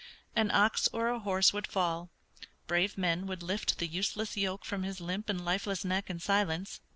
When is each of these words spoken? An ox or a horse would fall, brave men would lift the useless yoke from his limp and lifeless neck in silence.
An 0.35 0.49
ox 0.49 0.89
or 0.91 1.09
a 1.09 1.19
horse 1.19 1.53
would 1.53 1.67
fall, 1.67 2.09
brave 2.65 2.97
men 2.97 3.27
would 3.27 3.43
lift 3.43 3.77
the 3.77 3.85
useless 3.85 4.35
yoke 4.35 4.65
from 4.65 4.81
his 4.81 4.99
limp 4.99 5.29
and 5.29 5.45
lifeless 5.45 5.85
neck 5.85 6.09
in 6.09 6.19
silence. 6.19 6.79